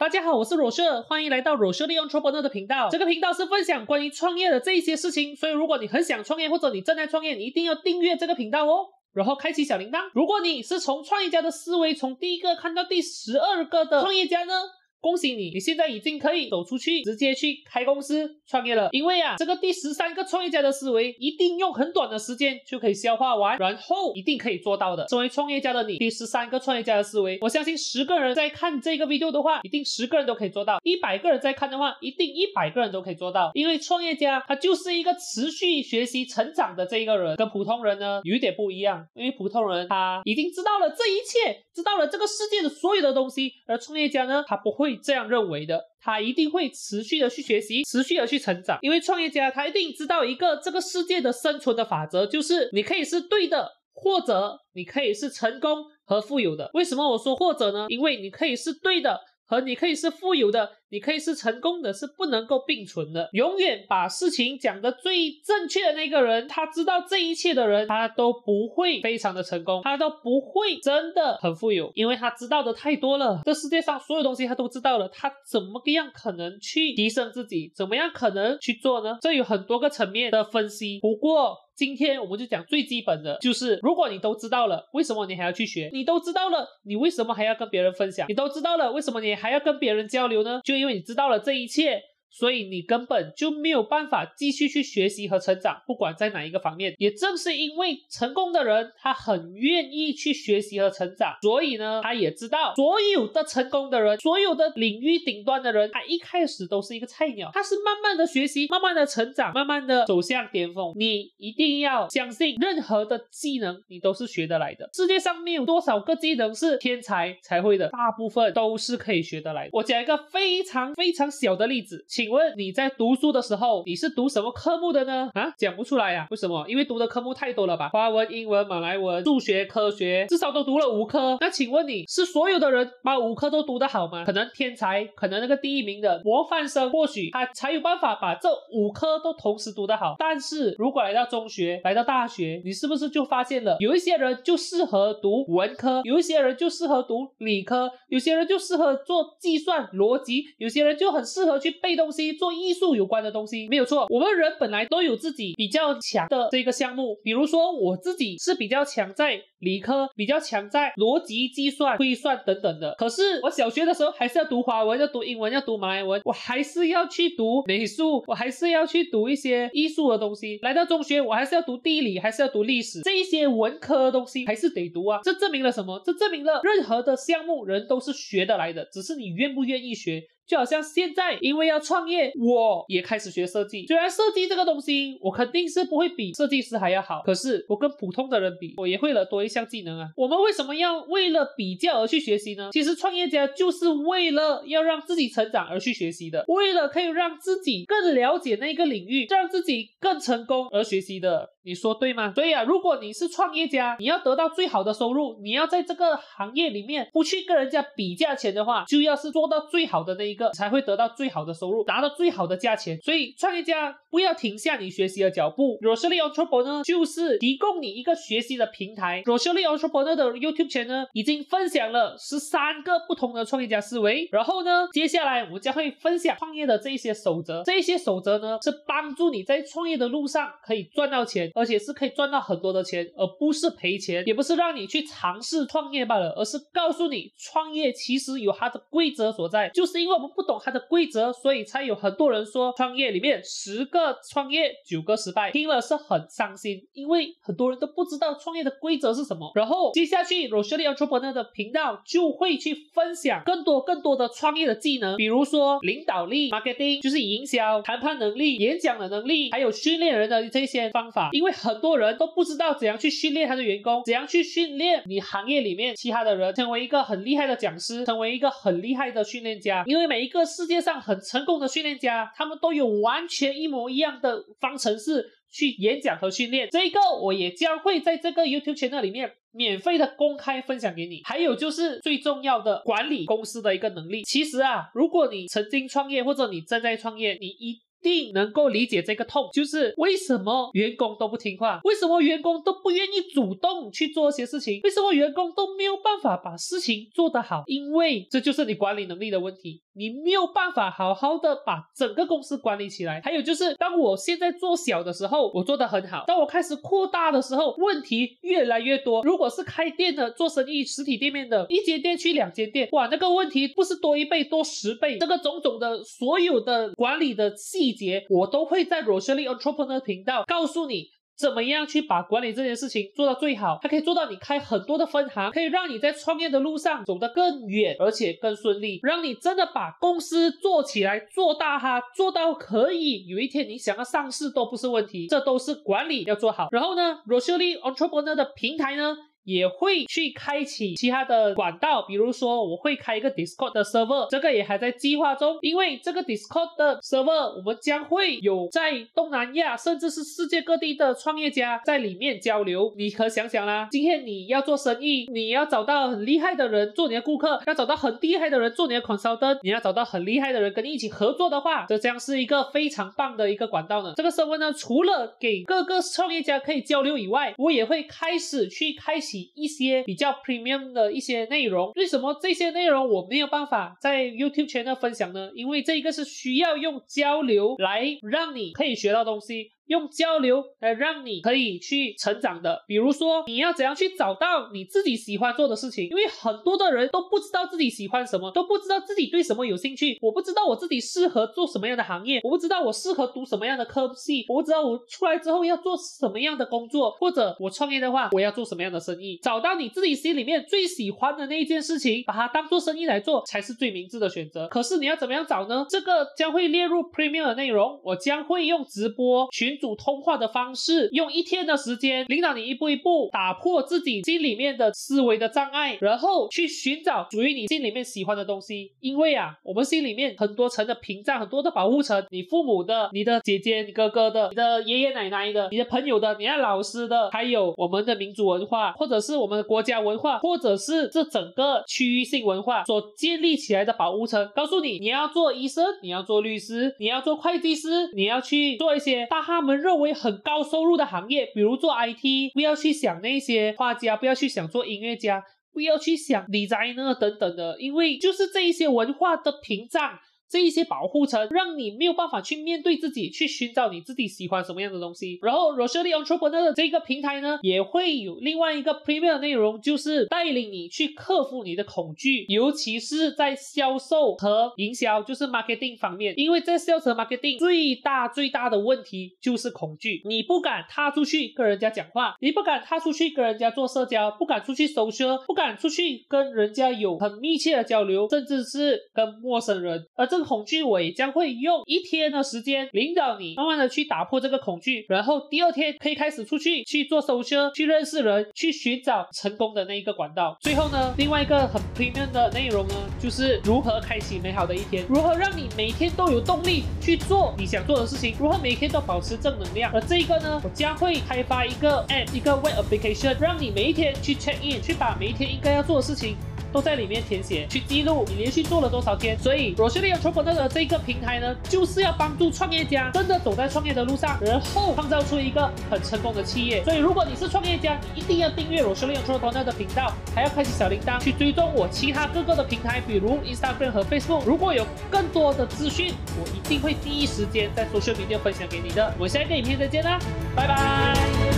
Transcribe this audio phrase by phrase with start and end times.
[0.00, 2.88] 大家好，我是裸社，欢迎来到裸社利用 Entrepreneur 的频道。
[2.90, 10.08] 这个频道是分享关于创业的这一些事情，所以如果你很想创业，或者你正在创业，你一定要订阅这个频道哦，然后开启小铃铛。
[10.14, 14.54] 如果你是从创业家的思维，从第一个看到第十二个的创业家呢？
[15.00, 18.90] 恭喜你，你现在已经可以走出去，直接去开公司创业了。
[18.92, 25.06] 因为啊，这个第十三个创业家的思维，一定用很短的时间就可以消化完，然后一定可以做到的。
[25.06, 33.50] 作为创业家的你，第十三个创业家的思维，我相信十个人在看这个 video 的话，一定十个人都可以做到；一百个人在看的话，一定一百个人都可以做到。
[33.54, 39.02] 因为创业家他就是一个持续学习成长的这一个人，跟普通人呢有点不一样。
[39.14, 44.89] 因为普通人他已经知道了这一切，知道了这个世界的所有的东西，而创业家呢，他不会。
[44.90, 48.78] 会这样认为的，他一定会持续的去学习，持续的去成长。
[48.82, 56.70] 因为创业家他一定知道一个这个世界的生存的法则，就是你可以是对的，或者你可以是成功和富有的。
[56.74, 57.86] 为什么我说或者呢？
[57.88, 59.20] 因为你可以是对的。
[59.50, 63.28] 和你可以是富有的，你可以是成功的，是不能够并存的。
[63.32, 73.40] 永远把事情讲的最正确的那个人，他知道这一切的人，他都不会非常的成功，他都不会真的很富有，因为他知道的太多了。
[73.44, 77.72] 这世界上所有东西他都知道了，他怎么个样可能去提升自己？
[77.74, 79.18] 怎么样可能去做呢？
[79.20, 80.98] 这有很多个层面的分析。
[81.00, 81.56] 不过。
[81.76, 85.88] 今天我们就讲最基本的，就是如果你都知道了，为什么你还要去学？
[85.94, 88.26] 你都知道了，你为什么还要跟别人分享？
[88.28, 90.60] 你都知道了，为什么你还要跟别人交流呢？
[90.62, 92.09] 就因为你知道了这一切。
[92.30, 96.94] 所以你根本就没有办法继续去学习和成长，不管在哪一个方面。
[96.98, 110.92] 也正是因为成功的人他很愿意去学习和成长，所以呢，他也知道所有的成功的人，所有的领域顶端的人，他一开始都是一个菜鸟，他是慢慢的学习，慢慢的成长，慢慢的走向巅峰。
[110.96, 114.88] 你一定要相信，任何的技能你都是学得来的。
[114.92, 119.68] 世界上没有多少个技能是天才才会的，大部分都是可以学得来。
[119.72, 122.04] 我讲一个非常非常小的例子。
[122.20, 125.30] 请问你在读书的时候，你是读什么科目的呢？
[125.32, 126.26] 啊，讲不出来呀？
[126.30, 126.66] 为什么？
[126.68, 127.88] 因为读的科目太多了吧？
[127.88, 131.38] 华文、英文、马来文、数学、科学，至少都读了五科。
[131.40, 134.22] 那请问你是所有的人把五科都读得好吗？
[134.26, 140.16] 可能天才，可能那个第一名的模范生，或许他才有办法把这五科都同时读得好。
[140.18, 152.09] 但是如果来到中学，来到大学，你是不是就发现了有一些人就适合读文科， 有一些人就适合读理科，有些人就适合做计算逻辑，有些人就很适合去被动。
[152.10, 162.96] 东西做艺术有关的东西没有错，我们人本来都有自己比较强的这个项目，比如说我自己是比较强在理科，比较强在逻辑计算、推算等等的。
[162.98, 170.58] 可是我小学的时候还是要读华文，要读英文，要读马来文，我还是要去读美术，我还是要去读一些艺术的东西。
[170.62, 175.20] 来到中学，我还是要读地理，还是要读历史，这一些文科的东西还是得读啊。
[175.22, 176.02] 这证明了什么？
[176.04, 180.24] 这证明了任何的项目人都是学得来的，只是你愿不愿意学。
[180.46, 183.86] 就好像现在，因为要创业，我也开始学设计。
[183.86, 190.08] 虽然设计这个东西，我肯定是不会比设计师还要好，可是我跟普通的人比，我也会了多一项技能啊。
[190.16, 192.70] 我们为什么要为了比较而去学习呢？
[192.72, 201.50] 其实创业家就是为了要让自己成长而去学习的，为了可以让自己更了解那个领域，让自己更成功而学习的。
[201.62, 202.32] 你说对吗？
[202.34, 212.98] 所以啊，如果你是创业家，你要得到最好的收入，你要在这个行业里面不去跟人家比价钱的话，就要是做到最好的那一个，才会得到最好的收入，拿到最好的价钱。
[213.02, 215.78] 所以创业家不要停下你学习的脚步。
[215.82, 219.22] 若 o s e l y Entrepreneur 呢，就是提供你一个学习的平台。
[219.26, 224.28] 若 o s e l y Entrepreneur 的 YouTube 圈呢，已经分享了十三个不同的创业家思维。
[224.32, 227.62] 然后呢，接下来我将会分享创业的这一些守则。
[227.64, 231.49] 这一些守则呢，是帮助你在创业的路上可以赚到钱。
[231.54, 239.68] 而且是可以赚到很多的钱，而不是赔钱，也不是让你去尝试创业罢了，而是告诉你创业其实有它的规则所在。
[239.70, 249.50] 就是因为我们不懂它的规则，所以才有很多人说创业里面十个创业九个失败，听了是很伤心，因为很多人都不知道创业的规则是什么。
[249.54, 261.30] 然后接下去 r o s h e l Entrepreneur 的频道就会去分享更多更多的创业的技能，比如说领导力、marketing，就是营销、谈判能力、演讲的能力，还有训练人的这些方法。
[261.40, 269.82] 因为很多人都不知道怎样去训练他的员工，怎样去训练你行业里面其他的人，成为一个很厉害的讲师，成为一个很厉害的训练家。
[269.86, 276.68] 因为每一个世界上很成功的训练家，他们都有完全一模一样的方程式去演讲和训练。
[276.70, 281.22] 这个我也将会在这个 YouTube channel 里面免费的公开分享给你。
[281.24, 284.22] 还有就是最重要的管理公司的一个能力。
[284.24, 297.62] 其实啊，如果你曾经创业或者你正在创业，你一定能够理解这个痛，就是为什么员工都不听话，为什么员工都不愿意主动去做一些事情，为什么员工都没有办法把事情做得好？
[297.66, 303.20] 因为这就是你管理能力的问题，你没有办法好好的把整个公司管理起来。
[303.22, 309.22] 还有就是，当我现在做小的时候，我做得很好；当我开始扩大的时候，问题越来越多。
[309.22, 321.08] 如果是开店的、做生意、实体店面的，一间店去两间店，哇，那个问题不是多一倍、多十倍，这个种种的所有的管理的细节，我都会在 Roseli Entrepreneur 频道告诉你。
[321.40, 323.78] 怎么样去把管理这件事情做到最好？
[323.80, 335.28] 它可以做到你开很多的分行，可以让你在创业的路上走得更远，而且更顺利，让你真的把公司做起来、做大哈，做到可以有一天你想要上市都不是问题。
[335.28, 336.68] 这都是管理要做好。
[336.72, 339.16] 然后呢，Roseli Entrepreneur 的平台呢？
[339.50, 345.58] 也会去开启其他的管道，比如说我会开一个 Discord 的 server，这个也还在计划中。
[345.62, 352.92] 因为这个 Discord 的 server，我们将会有在东南亚甚至是世界各地的创业家在里面交流。
[352.96, 364.12] 你可想想啦，今天你要做生意，你要找到很厉害的人做你的顾客，要找到很厉害的人做你的 consultant，你要找到很厉害的人跟你一起合作的话，这将是一个非常棒的一个管道呢。
[364.16, 369.39] 这个 server 呢，除了给各个创业家可以交流以外，我也会开始去开启。
[369.54, 375.50] 一些比较 premium 的一些内容，为什么这些内容我没有办法在 YouTube 圈内分享呢？
[375.54, 379.70] 因为这一个是需要用交流来让你可以学到东西。
[379.90, 390.16] 用交流来让你可以去成长的，比如说你要怎样去找到你自己喜欢做的事情，因为很多的人都不知道自己喜欢什么，都不知道自己对什么有兴趣。
[390.22, 399.40] 我不知道我自己适合做什么样的行业，我不知道我适合读什么样的科系，我不知道我出来之后要做什么样的工作，或者我创业的话我要做什么样的生意。
[399.42, 404.68] 找到你自己心里面最喜欢的那一件事情，把它当做生意来做，才是最明智的选择。
[404.68, 405.84] 可是你要怎么样找呢？
[405.88, 410.20] 这个将会列入 Premium 的内容，我将会用直播群主通。
[410.20, 418.92] 话的方式，用一天的时间领导你一步一步打破自己心里面的思维的障碍，然后去寻找属于你心里面喜欢的东西。
[419.00, 440.10] 因为啊，我们心里面很多层的屏障，很多的保护层，你父母的、你的姐姐、你哥哥的、你的爷爷奶奶的、你的朋友的、你的老师的，还有我们的民族文化，或者是我们的国家文化，或者是这整个区域性文化所建立起来的保护层，告诉你，你要做医生，你要做律师，你要做会计师，你要去做一些大他们们认为。
[440.12, 450.18] 很高收入的行业，比如做 IT，不要去想那些画家，不要去想做音乐家，不要去想理财呢等等的，因为就是这一些文化的屏障。
[450.50, 455.38] 这一些保护层让你没有办法去面对自己，去寻找你自己喜欢什么样的东西。
[455.42, 466.34] 然后 Rosalie Entrepreneur 这个平台呢，也会有另外一个 Premium 的内容，就是带领你去克服你的恐惧，尤其是在销售和营销，就是 marketing 方面。
[466.36, 480.04] 因为在销售 marketing 最大最大的问题就是恐惧，你不敢踏出去跟人家讲话，你不敢踏出去跟人家做社交，不敢出去 social，不敢出去跟人家有很密切的交流，甚至是跟陌生人。
[480.16, 490.56] 而这恐惧，我也将会用一天的时间领导你，慢慢的去打破这个恐惧，然后第二天可以开始出去去做搜车，去认识人，去寻找成功的那一个管道。
[490.60, 499.92] 最后呢，另外一个很 premium 的内容呢，就是如何开启美好的一天，如何让你每天都有动力去做你想做的事情，如何每天都保持正能量。
[499.92, 506.36] 而这一个呢，我将会开发一个 app，一个 web application，让你每一天去 check in，去把每一天应该要做的事情。
[506.72, 509.38] 都在里面填写，去记录你连续做了多少天。
[509.38, 516.82] 所以 Rosalie Entrepreneur 的这个平台呢，就是要帮助创业家真的走在创业的路上，然后创造出一个很成功的企业。
[516.84, 524.44] 所以如果你是创业家，你一定要订阅 Rosalie Entrepreneur 的频道，还要开启小铃铛，去追踪我其他各个的平台，比如 Instagram 和 Facebook。
[524.44, 529.12] 如果有更多的资讯，我一定会第一时间在 Social Media 分享给你的。
[529.18, 530.18] 我下一个影片再见啦，
[530.54, 531.49] 拜拜。